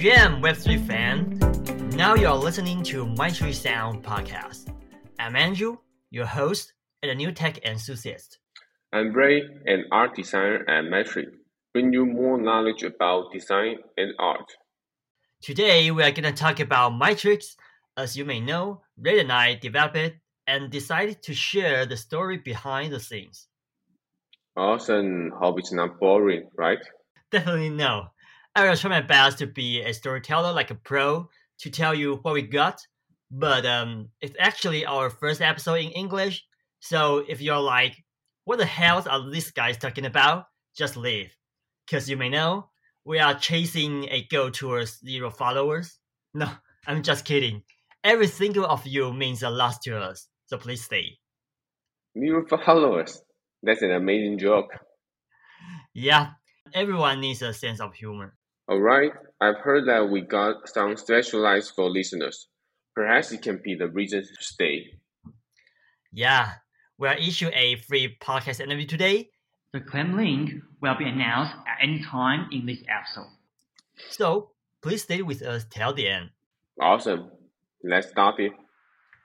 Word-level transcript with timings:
GM 0.00 0.40
Web3 0.40 0.86
fan. 0.86 1.90
Now 1.94 2.14
you're 2.14 2.32
listening 2.32 2.82
to 2.84 3.04
Mindtrix 3.04 3.56
Sound 3.56 4.02
podcast. 4.02 4.74
I'm 5.18 5.36
Andrew, 5.36 5.76
your 6.10 6.24
host 6.24 6.72
and 7.02 7.10
a 7.10 7.14
new 7.14 7.30
tech 7.32 7.62
enthusiast. 7.66 8.38
I'm 8.94 9.12
Ray, 9.12 9.42
an 9.66 9.84
art 9.92 10.16
designer 10.16 10.64
at 10.70 10.84
Mindtrix, 10.84 11.26
bring 11.74 11.92
you 11.92 12.06
more 12.06 12.40
knowledge 12.40 12.82
about 12.82 13.30
design 13.30 13.76
and 13.98 14.14
art. 14.18 14.50
Today 15.42 15.90
we 15.90 16.02
are 16.02 16.12
going 16.12 16.24
to 16.24 16.32
talk 16.32 16.60
about 16.60 16.92
Mindtrix. 16.92 17.56
As 17.98 18.16
you 18.16 18.24
may 18.24 18.40
know, 18.40 18.80
Ray 18.96 19.20
and 19.20 19.30
I 19.30 19.56
developed 19.56 19.96
it 19.96 20.14
and 20.46 20.70
decided 20.70 21.22
to 21.24 21.34
share 21.34 21.84
the 21.84 21.98
story 21.98 22.38
behind 22.38 22.94
the 22.94 23.00
scenes. 23.00 23.48
Awesome. 24.56 25.30
Hope 25.38 25.58
it's 25.58 25.74
not 25.74 26.00
boring, 26.00 26.48
right? 26.56 26.78
Definitely 27.30 27.68
no. 27.68 28.06
I 28.54 28.68
will 28.68 28.76
try 28.76 28.90
my 28.90 29.00
best 29.00 29.38
to 29.38 29.46
be 29.46 29.80
a 29.82 29.94
storyteller 29.94 30.52
like 30.52 30.70
a 30.70 30.74
pro 30.74 31.28
to 31.60 31.70
tell 31.70 31.94
you 31.94 32.16
what 32.22 32.34
we 32.34 32.42
got. 32.42 32.80
But 33.30 33.64
um, 33.64 34.08
it's 34.20 34.34
actually 34.40 34.84
our 34.84 35.08
first 35.08 35.40
episode 35.40 35.74
in 35.80 35.90
English. 35.90 36.44
So 36.80 37.24
if 37.28 37.40
you're 37.40 37.60
like, 37.60 37.96
what 38.44 38.58
the 38.58 38.66
hell 38.66 39.04
are 39.08 39.30
these 39.30 39.52
guys 39.52 39.76
talking 39.76 40.04
about? 40.04 40.46
Just 40.76 40.96
leave. 40.96 41.36
Because 41.86 42.10
you 42.10 42.16
may 42.16 42.28
know, 42.28 42.70
we 43.04 43.20
are 43.20 43.34
chasing 43.34 44.08
a 44.10 44.26
goal 44.30 44.50
towards 44.50 44.98
zero 44.98 45.30
followers. 45.30 45.98
No, 46.34 46.50
I'm 46.86 47.02
just 47.02 47.24
kidding. 47.24 47.62
Every 48.02 48.26
single 48.26 48.64
of 48.64 48.86
you 48.86 49.12
means 49.12 49.42
a 49.42 49.50
lot 49.50 49.76
to 49.84 49.98
us. 49.98 50.26
So 50.46 50.56
please 50.58 50.82
stay. 50.82 51.18
Zero 52.18 52.44
followers. 52.48 53.22
That's 53.62 53.82
an 53.82 53.92
amazing 53.92 54.38
joke. 54.38 54.70
Yeah, 55.92 56.30
everyone 56.72 57.20
needs 57.20 57.42
a 57.42 57.52
sense 57.52 57.80
of 57.80 57.92
humor. 57.94 58.34
Alright, 58.70 59.10
I've 59.40 59.56
heard 59.56 59.88
that 59.88 60.10
we 60.10 60.20
got 60.20 60.68
some 60.68 60.96
specialized 60.96 61.72
for 61.74 61.90
listeners. 61.90 62.46
Perhaps 62.94 63.32
it 63.32 63.42
can 63.42 63.60
be 63.64 63.74
the 63.74 63.88
reason 63.88 64.22
to 64.22 64.44
stay. 64.44 64.92
Yeah, 66.12 66.52
we'll 66.96 67.18
issue 67.18 67.50
a 67.52 67.76
free 67.88 68.16
podcast 68.22 68.60
interview 68.60 68.86
today. 68.86 69.30
The 69.72 69.80
claim 69.80 70.16
link 70.16 70.52
will 70.80 70.94
be 70.94 71.08
announced 71.08 71.54
at 71.66 71.82
any 71.82 72.00
time 72.00 72.48
in 72.52 72.64
this 72.66 72.78
episode. 72.88 73.32
So 74.08 74.52
please 74.82 75.02
stay 75.02 75.22
with 75.22 75.42
us 75.42 75.66
till 75.68 75.92
the 75.92 76.06
end. 76.06 76.30
Awesome. 76.80 77.28
Let's 77.82 78.10
start 78.10 78.38
it. 78.38 78.52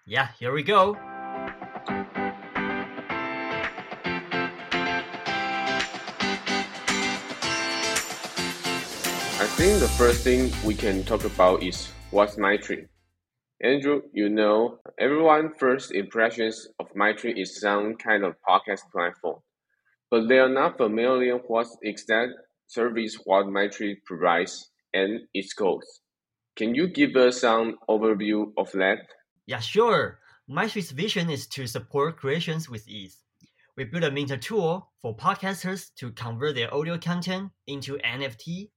Yeah, 0.07 0.30
here 0.39 0.53
we 0.53 0.63
go. 0.63 0.97
Think 9.56 9.80
the 9.80 9.88
first 9.88 10.22
thing 10.25 10.52
we 10.66 10.75
can 10.75 11.06
talk 11.06 11.23
about 11.23 11.64
is 11.64 11.89
what's 12.11 12.36
Mindtrix. 12.36 12.89
Andrew, 13.61 14.02
you 14.11 14.28
know, 14.28 14.80
everyone's 15.00 15.53
first 15.58 15.94
impressions 15.94 16.67
of 16.78 16.92
Mindtrix 16.94 17.39
is 17.39 17.61
some 17.61 17.95
kind 17.95 18.26
of 18.26 18.36
podcast 18.45 18.81
platform, 18.92 19.39
but 20.11 20.28
they 20.28 20.39
are 20.39 20.50
not 20.50 20.76
familiar 20.76 21.38
what 21.38 21.67
exact 21.81 22.33
service 22.67 23.17
what 23.23 23.45
Mindtrix 23.45 24.03
provides 24.06 24.72
and 24.94 25.22
its 25.33 25.53
goals. 25.53 26.02
Can 26.58 26.76
you 26.76 26.89
give 26.89 27.16
us 27.16 27.39
some 27.39 27.78
overview 27.89 28.52
of 28.58 28.70
that? 28.73 29.08
Yeah, 29.48 29.61
sure. 29.61 30.20
Mindtrix's 30.50 30.92
vision 30.92 31.30
is 31.30 31.48
to 31.48 31.66
support 31.66 32.17
creations 32.17 32.70
with 32.70 32.89
ease. 32.89 33.20
We 33.78 33.86
built 33.86 34.03
a 34.03 34.11
minter 34.11 34.36
tool 34.36 34.92
for 35.02 35.16
podcasters 35.16 35.95
to 35.95 36.11
convert 36.11 36.56
their 36.56 36.73
audio 36.73 36.98
content 36.98 37.52
into 37.67 37.98
NFT 38.00 38.72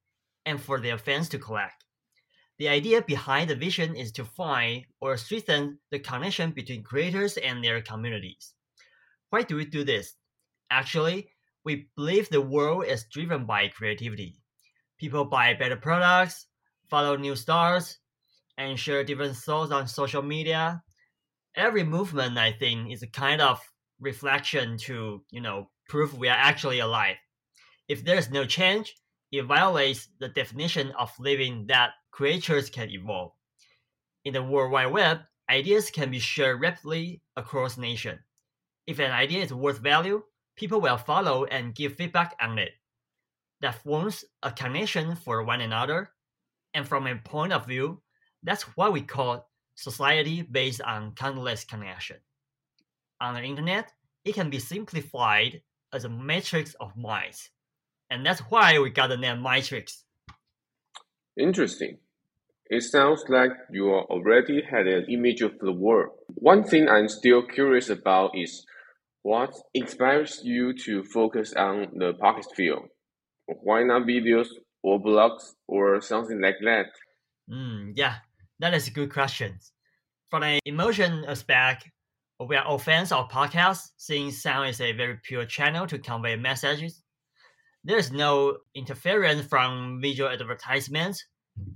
and 0.49 0.61
for 0.61 0.81
their 0.81 0.97
fans 0.97 1.29
to 1.29 1.39
collect. 1.39 1.85
The 2.59 2.69
idea 2.69 3.03
behind 3.03 3.51
the 3.51 3.55
vision 3.55 3.95
is 3.95 4.11
to 4.13 4.25
find 4.25 4.87
or 4.99 5.17
strengthen 5.19 5.79
the 5.91 5.99
connection 5.99 6.53
between 6.53 6.83
creators 6.83 7.37
and 7.37 7.63
their 7.63 7.83
communities. 7.83 8.55
Why 9.29 9.43
do 9.43 9.57
we 9.57 9.67
do 9.67 9.85
this? 9.85 10.15
Actually, 10.71 11.29
we 11.65 11.89
believe 11.97 12.31
the 12.31 12.41
world 12.41 12.87
is 12.87 13.05
driven 13.13 13.45
by 13.45 13.69
creativity. 13.69 14.41
People 14.99 15.27
buy 15.27 15.53
better 15.53 15.77
products, 15.77 16.47
follow 16.89 17.17
new 17.17 17.37
stars, 17.37 17.99
and 18.57 18.79
share 18.79 19.05
different 19.05 19.37
thoughts 19.37 19.71
on 19.71 19.87
social 19.87 20.23
media. 20.23 20.83
Every 21.55 21.85
movement, 21.85 22.39
I 22.39 22.53
think, 22.53 22.91
is 22.91 23.03
a 23.03 23.07
kind 23.07 23.41
of 23.43 23.61
reflection 24.01 24.79
to, 24.79 25.23
you 25.31 25.41
know, 25.43 25.71
prove 25.89 26.17
we 26.17 26.29
are 26.29 26.37
actually 26.37 26.79
alive. 26.79 27.17
If 27.87 28.05
there's 28.05 28.31
no 28.31 28.47
change, 28.47 28.95
it 29.31 29.43
violates 29.45 30.09
the 30.19 30.29
definition 30.29 30.91
of 30.93 31.13
living 31.19 31.67
that 31.67 31.91
creatures 32.11 32.71
can 32.71 32.91
evolve. 32.91 33.33
In 34.25 34.33
the 34.33 34.43
World 34.43 34.73
Wide 34.73 34.87
Web, 34.87 35.21
ideas 35.51 35.91
can 35.91 36.11
be 36.11 36.19
shared 36.19 36.61
rapidly 36.61 37.23
across 37.37 37.77
nations. 37.77 38.21
If 38.87 38.99
an 38.99 39.11
idea 39.11 39.43
is 39.43 39.53
worth 39.53 39.79
value, 39.79 40.23
people 40.57 40.81
will 40.81 40.97
follow 40.97 41.45
and 41.45 41.75
give 41.75 41.97
feedback 41.97 42.35
on 42.41 42.59
it. 42.59 42.73
That 43.61 43.83
forms 43.83 44.25
a 44.43 44.51
connection 44.51 45.15
for 45.15 45.43
one 45.43 45.61
another, 45.61 46.11
and 46.75 46.89
from 46.89 47.07
a 47.07 47.17
point 47.17 47.53
of 47.53 47.67
view, 47.67 48.01
that's 48.43 48.63
what 48.77 48.93
we 48.93 49.03
call 49.03 49.49
society 49.75 50.43
based 50.43 50.81
on 50.81 51.13
countless 51.13 51.65
connection. 51.65 52.17
On 53.21 53.35
the 53.35 53.43
internet, 53.43 53.93
it 54.25 54.35
can 54.35 54.49
be 54.49 54.59
simplified 54.59 55.61
as 55.93 56.05
a 56.05 56.09
matrix 56.09 56.75
of 56.75 56.97
minds 56.97 57.51
and 58.11 58.25
that's 58.25 58.41
why 58.41 58.79
we 58.79 58.91
got 58.91 59.09
the 59.09 59.17
name 59.17 59.39
Mindtrix. 59.39 60.03
Interesting. 61.39 61.99
It 62.71 62.83
sounds 62.83 63.25
like 63.29 63.53
you 63.71 63.91
already 63.91 64.63
had 64.63 64.87
an 64.87 65.07
image 65.09 65.41
of 65.41 65.59
the 65.59 65.73
world. 65.73 66.11
One 66.35 66.65
thing 66.65 66.89
I'm 66.89 67.09
still 67.09 67.43
curious 67.43 67.89
about 67.89 68.33
is 68.35 68.67
what 69.23 69.55
inspires 69.73 70.41
you 70.45 70.75
to 70.85 71.03
focus 71.05 71.55
on 71.55 71.89
the 71.97 72.13
podcast 72.15 72.55
field? 72.55 72.89
Why 73.47 73.85
not 73.85 74.03
videos 74.03 74.49
or 74.83 75.01
blogs 75.01 75.55
or 75.67 76.01
something 76.03 76.41
like 76.41 76.57
that? 76.63 76.87
Mm, 77.51 77.93
yeah, 77.95 78.17
that 78.59 78.75
is 78.75 78.89
a 78.89 78.91
good 78.91 79.11
question. 79.13 79.59
From 80.31 80.43
an 80.43 80.61
emotion 80.67 81.25
aspect, 81.27 81.89
we 82.47 82.55
are 82.57 82.65
all 82.65 82.79
fans 82.79 83.13
of 83.13 83.31
podcasts 83.31 83.91
since 83.97 84.43
sound 84.43 84.69
is 84.69 84.81
a 84.81 84.93
very 84.93 85.19
pure 85.23 85.47
channel 85.47 85.87
to 85.87 85.99
convey 85.99 86.37
messages 86.37 87.03
there's 87.85 88.13
no 88.13 88.59
interference 88.75 89.47
from 89.47 90.01
visual 90.01 90.31
advertisements, 90.31 91.25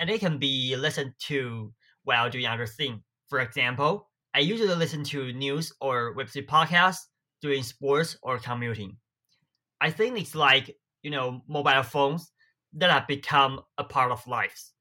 and 0.01 0.11
it 0.11 0.21
can 0.21 0.39
be 0.39 0.77
listened 0.77 1.15
to 1.27 1.73
while 2.05 2.31
doing 2.31 2.47
other 2.47 2.67
things. 2.67 3.01
For 3.29 3.41
example, 3.41 4.09
I 4.35 4.41
usually 4.41 4.75
listen 4.75 5.05
to 5.05 5.33
news 5.33 5.73
or 5.81 6.15
website 6.17 6.47
podcasts 6.47 7.07
doing 7.41 7.62
sports 7.62 8.17
or 8.23 8.39
commuting. 8.39 8.97
I 9.81 9.91
think 9.91 10.19
it's 10.19 10.35
like, 10.35 10.77
you 11.03 11.11
know, 11.11 11.43
mobile 11.49 11.83
phones 11.83 12.31
that 12.75 12.91
have 12.91 13.07
become 13.07 13.61
a 13.79 13.85
part 13.85 14.12
of 14.12 14.27
lives. 14.27 14.73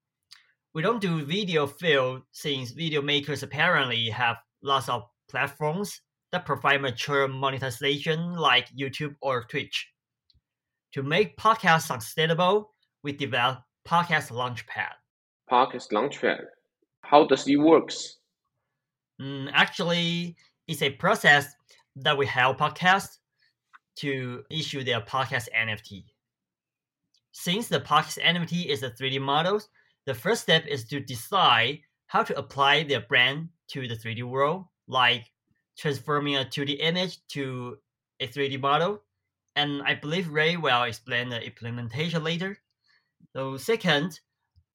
We 0.74 0.82
don't 0.82 1.02
do 1.02 1.26
video 1.26 1.68
field 1.68 2.22
since 2.32 2.72
video 2.72 3.02
makers 3.02 3.44
apparently 3.44 4.10
have 4.10 4.38
lots 4.64 4.88
of 4.88 5.04
platforms 5.30 6.02
that 6.32 6.46
provide 6.46 6.82
mature 6.82 7.28
monetization 7.28 8.36
like 8.36 8.70
YouTube 8.70 9.16
or 9.22 9.44
Twitch. 9.44 9.91
To 10.94 11.04
make 11.04 11.38
podcasts 11.38 11.88
sustainable, 11.88 12.72
we 13.02 13.14
developed 13.14 13.62
Podcast 13.88 14.30
Launchpad. 14.30 14.92
Podcast 15.50 15.90
Launchpad. 15.94 16.44
How 17.04 17.26
does 17.26 17.48
it 17.48 17.56
works? 17.56 18.18
Mm, 19.22 19.50
actually, 19.54 20.36
it's 20.68 20.82
a 20.82 20.90
process 20.90 21.48
that 21.96 22.18
we 22.18 22.26
help 22.26 22.60
podcasts 22.60 23.20
to 23.98 24.44
issue 24.50 24.84
their 24.84 25.00
podcast 25.00 25.48
NFT. 25.58 26.04
Since 27.32 27.70
the 27.70 27.80
podcast 27.80 28.20
NFT 28.20 28.66
is 28.66 28.84
a 28.84 28.92
3D 28.92 29.22
model, 29.22 29.62
the 30.06 30.14
first 30.14 30.42
step 30.42 30.66
is 30.68 30.84
to 30.90 31.00
decide 31.00 31.80
how 32.08 32.24
to 32.24 32.38
apply 32.38 32.84
their 32.84 33.02
brand 33.02 33.48
to 33.70 33.88
the 33.88 33.96
3D 33.96 34.24
world, 34.24 34.66
like 34.90 35.32
transforming 35.78 36.36
a 36.36 36.44
2D 36.44 36.82
image 36.82 37.26
to 37.30 37.78
a 38.20 38.28
3D 38.28 38.60
model 38.60 39.02
and 39.56 39.82
I 39.84 39.96
believe 39.96 40.30
Ray 40.30 40.58
will 40.58 40.84
explain 40.84 41.30
the 41.30 41.44
implementation 41.44 42.24
later. 42.24 42.58
So 43.36 43.58
second, 43.58 44.20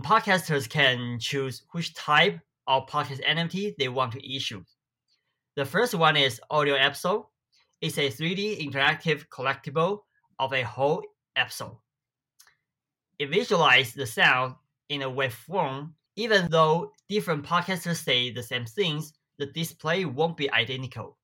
podcasters 0.03 0.69
can 0.69 1.19
choose 1.19 1.63
which 1.73 1.95
type 1.95 2.41
of 2.67 2.87
podcast 2.87 3.25
NFT 3.25 3.77
they 3.79 3.89
want 3.89 4.13
to 4.13 4.37
issue. 4.37 4.63
The 5.57 5.65
first 5.65 5.95
one 5.95 6.17
is 6.17 6.41
audio 6.51 6.75
episode. 6.75 7.25
It's 7.81 7.99
a 7.99 8.11
3D 8.11 8.67
interactive 8.67 9.27
collectible 9.29 10.01
of 10.39 10.53
a 10.53 10.63
whole 10.63 11.03
episode. 11.37 11.79
It 13.19 13.31
visualizes 13.31 13.95
the 13.95 14.07
sound 14.07 14.55
in 14.89 15.03
a 15.03 15.11
wave 15.11 15.35
form. 15.35 15.95
Even 16.17 16.51
though 16.51 16.93
different 17.09 17.45
podcasters 17.45 18.03
say 18.03 18.31
the 18.31 18.43
same 18.43 18.65
things, 18.65 19.13
the 19.39 19.47
display 19.47 20.05
won't 20.05 20.37
be 20.37 20.51
identical. 20.51 21.19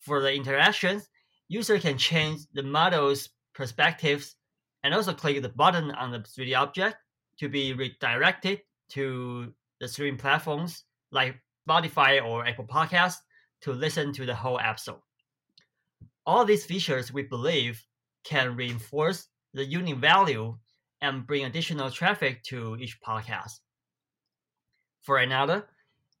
For 0.00 0.20
the 0.20 0.32
interactions, 0.32 1.08
user 1.48 1.78
can 1.78 1.98
change 1.98 2.40
the 2.52 2.62
model's 2.62 3.30
perspectives 3.54 4.36
and 4.84 4.94
also 4.94 5.12
click 5.12 5.42
the 5.42 5.48
button 5.48 5.90
on 5.92 6.12
the 6.12 6.20
3D 6.20 6.56
object 6.56 6.96
to 7.38 7.48
be 7.48 7.72
redirected 7.72 8.60
to 8.90 9.52
the 9.80 9.88
streaming 9.88 10.18
platforms 10.18 10.84
like 11.10 11.36
Spotify 11.68 12.24
or 12.24 12.46
Apple 12.46 12.66
Podcasts 12.66 13.18
to 13.62 13.72
listen 13.72 14.12
to 14.12 14.26
the 14.26 14.34
whole 14.34 14.58
episode. 14.60 15.00
All 16.26 16.44
these 16.44 16.64
features 16.64 17.12
we 17.12 17.22
believe 17.22 17.84
can 18.24 18.56
reinforce 18.56 19.28
the 19.54 19.64
unique 19.64 19.96
value 19.96 20.56
and 21.00 21.26
bring 21.26 21.44
additional 21.44 21.90
traffic 21.90 22.42
to 22.44 22.76
each 22.76 23.00
podcast. 23.00 23.60
For 25.02 25.18
another, 25.18 25.68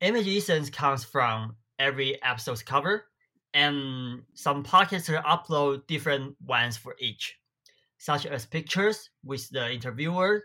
image 0.00 0.28
essence 0.28 0.70
comes 0.70 1.04
from 1.04 1.56
every 1.78 2.22
episode's 2.22 2.62
cover, 2.62 3.04
and 3.54 4.22
some 4.34 4.64
podcasters 4.64 5.22
upload 5.24 5.86
different 5.86 6.36
ones 6.46 6.76
for 6.76 6.94
each, 6.98 7.38
such 7.98 8.26
as 8.26 8.46
pictures 8.46 9.10
with 9.24 9.48
the 9.50 9.70
interviewer. 9.72 10.44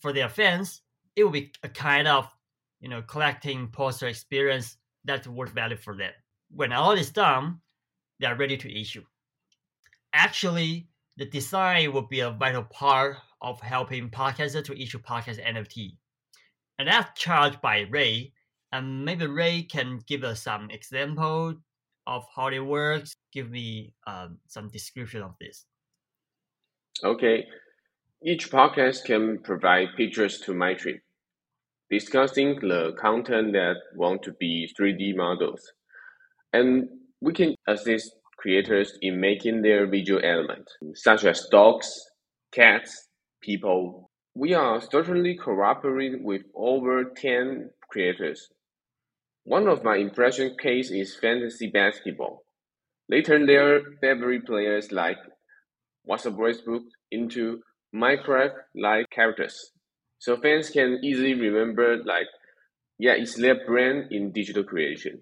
For 0.00 0.12
their 0.12 0.28
fans, 0.28 0.82
it 1.16 1.24
will 1.24 1.30
be 1.30 1.52
a 1.62 1.68
kind 1.68 2.06
of 2.06 2.28
you 2.80 2.88
know 2.88 3.02
collecting 3.02 3.68
poster 3.68 4.08
experience 4.08 4.76
that's 5.04 5.26
worth 5.26 5.50
value 5.50 5.76
for 5.76 5.96
them. 5.96 6.12
When 6.50 6.72
all 6.72 6.92
is 6.92 7.10
done, 7.10 7.60
they 8.20 8.26
are 8.26 8.36
ready 8.36 8.56
to 8.56 8.80
issue. 8.80 9.04
Actually, 10.12 10.88
the 11.16 11.26
design 11.26 11.92
will 11.92 12.06
be 12.06 12.20
a 12.20 12.30
vital 12.30 12.64
part 12.64 13.16
of 13.40 13.60
helping 13.60 14.10
podcasters 14.10 14.64
to 14.64 14.80
issue 14.80 14.98
podcast 14.98 15.44
NFT. 15.44 15.96
And 16.78 16.88
that's 16.88 17.20
charged 17.20 17.60
by 17.60 17.80
Ray. 17.90 18.32
And 18.72 19.04
maybe 19.04 19.26
Ray 19.26 19.62
can 19.62 20.00
give 20.06 20.24
us 20.24 20.42
some 20.42 20.70
example 20.70 21.54
of 22.06 22.24
how 22.34 22.48
it 22.48 22.60
works. 22.60 23.14
Give 23.32 23.50
me 23.50 23.94
um, 24.06 24.38
some 24.46 24.68
description 24.68 25.22
of 25.22 25.32
this. 25.40 25.66
Okay. 27.02 27.44
Each 28.22 28.50
podcast 28.50 29.04
can 29.04 29.38
provide 29.42 29.88
pictures 29.96 30.40
to 30.40 30.54
my 30.54 30.74
Mindtrix, 30.74 31.00
discussing 31.90 32.58
the 32.60 32.92
content 32.98 33.52
that 33.52 33.76
want 33.94 34.22
to 34.22 34.32
be 34.32 34.72
3D 34.78 35.14
models. 35.16 35.72
And 36.52 36.88
we 37.20 37.32
can 37.32 37.54
assist 37.66 38.14
creators 38.38 38.96
in 39.02 39.20
making 39.20 39.62
their 39.62 39.86
visual 39.86 40.20
element, 40.24 40.70
such 40.94 41.24
as 41.24 41.46
dogs, 41.50 41.90
cats, 42.52 43.08
people. 43.42 44.10
We 44.34 44.54
are 44.54 44.80
certainly 44.80 45.36
cooperating 45.36 46.24
with 46.24 46.42
over 46.54 47.12
10 47.16 47.70
creators. 47.90 48.48
One 49.44 49.68
of 49.68 49.84
my 49.84 49.96
impression 49.96 50.56
case 50.60 50.90
is 50.90 51.16
fantasy 51.16 51.68
basketball. 51.68 52.44
They 53.08 53.22
turn 53.22 53.46
their 53.46 53.80
favorite 54.00 54.46
players 54.46 54.90
like 54.90 55.18
Russell 56.08 56.32
Westbrook 56.32 56.84
into 57.10 57.60
Minecraft-like 57.94 59.10
characters. 59.10 59.70
So 60.18 60.36
fans 60.38 60.70
can 60.70 61.00
easily 61.04 61.34
remember 61.34 61.98
like, 62.04 62.26
yeah, 62.98 63.12
it's 63.12 63.34
their 63.34 63.66
brand 63.66 64.12
in 64.12 64.32
digital 64.32 64.64
creation. 64.64 65.20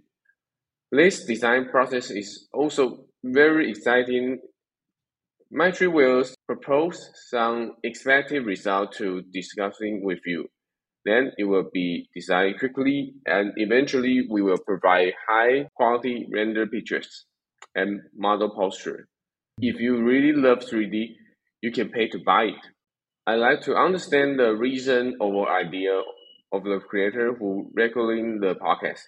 This 0.93 1.25
design 1.25 1.69
process 1.71 2.11
is 2.11 2.49
also 2.53 3.07
very 3.25 3.71
exciting. 3.71 4.41
Mindtrix 5.53 5.93
will 5.93 6.25
propose 6.47 7.11
some 7.29 7.73
expected 7.83 8.47
result 8.47 8.93
to 8.99 9.23
discussing 9.33 10.05
with 10.05 10.21
you. 10.27 10.49
Then 11.05 11.33
it 11.37 11.45
will 11.45 11.69
be 11.73 12.09
designed 12.15 12.59
quickly 12.59 13.15
and 13.27 13.53
eventually 13.57 14.27
we 14.31 14.43
will 14.43 14.59
provide 14.59 15.15
high 15.29 15.69
quality 15.75 16.29
render 16.33 16.67
pictures 16.67 17.27
and 17.75 18.01
model 18.17 18.51
posture. 18.55 19.09
If 19.59 19.81
you 19.81 20.03
really 20.03 20.33
love 20.33 20.61
3D, 20.61 21.17
you 21.61 21.73
can 21.73 21.91
pay 21.91 22.09
to 22.09 22.19
buy 22.25 22.45
it. 22.45 22.67
I 23.27 23.35
like 23.35 23.61
to 23.63 23.77
understand 23.77 24.39
the 24.39 24.55
reason 24.55 25.17
or 25.21 25.51
idea 25.51 26.01
of 26.53 26.65
the 26.65 26.81
creator 26.81 27.35
who 27.35 27.71
recording 27.75 28.41
the 28.41 28.55
podcast 28.55 29.01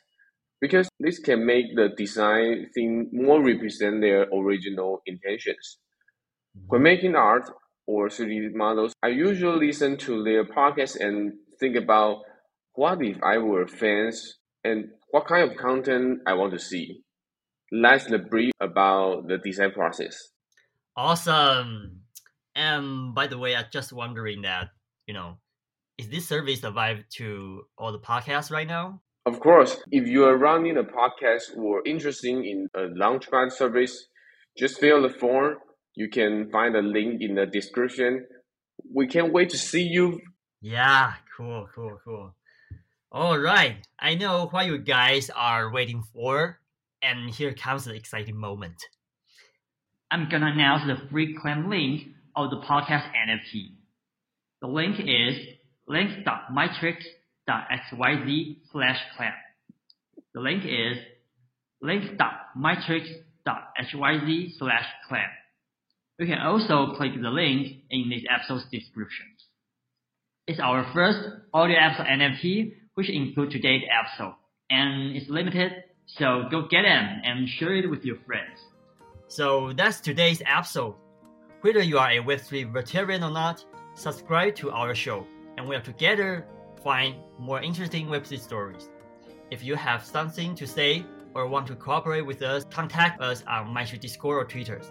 because 0.61 0.89
this 0.99 1.19
can 1.19 1.45
make 1.45 1.75
the 1.75 1.91
design 1.97 2.71
thing 2.75 3.11
more 3.13 3.43
represent 3.43 4.01
their 4.01 4.23
original 4.33 5.03
intentions. 5.07 5.79
When 6.69 6.83
making 6.83 7.17
art 7.17 7.51
or 7.87 8.09
3D 8.09 8.55
models, 8.55 8.95
I 9.03 9.09
usually 9.09 9.67
listen 9.67 9.97
to 9.99 10.23
their 10.25 10.45
podcast 10.45 10.99
and 11.01 11.35
think 11.59 11.77
about 11.77 12.23
what 12.75 13.03
if 13.03 13.17
I 13.23 13.39
were 13.39 13.67
fans 13.67 14.39
and 14.63 14.87
what 15.11 15.27
kind 15.27 15.51
of 15.51 15.57
content 15.57 16.21
I 16.27 16.35
want 16.35 16.53
to 16.53 16.59
see. 16.59 17.03
That's 17.71 18.07
the 18.07 18.19
brief 18.19 18.53
about 18.61 19.29
the 19.29 19.39
design 19.39 19.73
process. 19.73 20.17
Awesome. 20.97 22.01
And 22.55 23.15
by 23.15 23.27
the 23.27 23.39
way, 23.39 23.57
I'm 23.57 23.67
just 23.73 23.93
wondering 23.93 24.43
that, 24.43 24.69
you 25.07 25.15
know, 25.15 25.39
is 25.99 26.09
this 26.09 26.29
service 26.29 26.63
available 26.63 27.05
to 27.17 27.63
all 27.79 27.93
the 27.93 27.99
podcasts 27.99 28.51
right 28.51 28.67
now? 28.67 29.01
Of 29.27 29.41
course, 29.41 29.77
if 29.91 30.07
you 30.07 30.25
are 30.25 30.37
running 30.37 30.77
a 30.77 30.83
podcast 30.83 31.57
or 31.57 31.83
interested 31.87 32.29
in 32.29 32.69
a 32.75 32.81
Launchpad 32.81 33.53
service, 33.53 34.09
just 34.59 34.79
fill 34.79 35.03
the 35.03 35.09
form. 35.09 35.57
You 35.95 36.11
can 36.11 36.51
find 36.51 36.77
a 36.77 36.83
link 36.83 37.23
in 37.23 37.35
the 37.37 37.47
description. 37.47 38.27
We 38.93 39.07
can't 39.07 39.33
wait 39.33 39.51
to 39.51 39.59
see 39.59 39.83
you. 39.83 40.21
Yeah, 40.65 41.13
cool, 41.37 41.69
cool, 41.75 42.01
cool. 42.03 42.35
All 43.13 43.39
right, 43.39 43.87
I 43.99 44.15
know 44.15 44.47
what 44.47 44.65
you 44.65 44.79
guys 44.79 45.29
are 45.29 45.71
waiting 45.71 46.03
for, 46.15 46.59
and 47.03 47.29
here 47.29 47.53
comes 47.53 47.85
the 47.85 47.93
exciting 47.93 48.39
moment. 48.39 48.77
I'm 50.11 50.31
gonna 50.31 50.47
announce 50.47 50.87
the 50.87 50.97
free 51.11 51.37
claim 51.39 51.69
link 51.69 52.05
of 52.35 52.49
the 52.49 52.63
podcast 52.63 53.05
NFT. 53.13 53.73
The 54.63 54.69
link 54.69 55.01
is 55.01 55.37
link.mindtrix.xyz 55.87 58.57
slash 58.73 59.01
claim. 59.19 59.35
The 60.33 60.41
link 60.41 60.65
is 60.65 60.97
link.mindtrix.xyz 61.83 64.59
slash 64.59 64.87
claim. 65.11 65.29
You 66.19 66.27
can 66.27 66.39
also 66.39 66.95
click 66.97 67.13
the 67.21 67.29
link 67.29 67.83
in 67.91 68.09
this 68.09 68.23
episode's 68.35 68.65
description. 68.73 69.27
It's 70.47 70.61
our 70.61 70.85
first 70.93 71.21
audio 71.55 71.79
episode 71.79 72.05
NFT, 72.05 72.75
which 72.97 73.09
includes 73.09 73.55
today's 73.55 73.83
episode, 73.91 74.35
and 74.69 75.17
it's 75.17 75.31
limited, 75.31 75.73
so 76.05 76.45
go 76.51 76.69
get 76.69 76.83
them 76.83 77.23
and 77.25 77.49
share 77.49 77.75
it 77.75 77.89
with 77.89 78.05
your 78.05 78.17
friends. 78.27 78.61
So 79.29 79.73
that's 79.73 80.03
today's 80.03 80.43
episode. 80.45 80.97
Whether 81.63 81.83
you 81.83 81.97
are 81.97 82.11
a 82.11 82.19
Web3 82.19 82.71
veteran 82.75 83.23
or 83.23 83.31
not, 83.31 83.65
subscribe 83.95 84.55
to 84.57 84.71
our 84.71 84.95
show, 84.95 85.27
and 85.57 85.67
we'll 85.67 85.81
together 85.81 86.47
find 86.83 87.15
more 87.39 87.63
interesting 87.63 88.09
Web3 88.09 88.39
stories. 88.39 88.91
If 89.51 89.65
you 89.65 89.77
have 89.77 90.05
something 90.05 90.55
to 90.57 90.67
say 90.67 91.07
or 91.35 91.49
want 91.49 91.67
to 91.69 91.75
cooperate 91.75 92.27
with 92.27 92.43
us, 92.43 92.67
contact 92.71 93.19
us 93.23 93.43
on 93.49 93.75
Mindtrix 93.75 94.01
Discord 94.01 94.45
or 94.45 94.47
Twitter. 94.47 94.83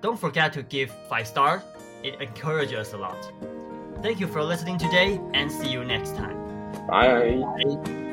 Don't 0.00 0.16
forget 0.16 0.52
to 0.52 0.62
give 0.62 0.94
5 1.08 1.26
stars, 1.26 1.62
it 2.04 2.20
encourages 2.20 2.78
us 2.78 2.92
a 2.92 2.98
lot. 2.98 3.32
Thank 4.02 4.20
you 4.20 4.26
for 4.26 4.42
listening 4.42 4.78
today 4.78 5.20
and 5.34 5.50
see 5.50 5.68
you 5.68 5.84
next 5.84 6.16
time. 6.16 6.36
Bye. 6.86 7.42
Bye. 7.64 8.05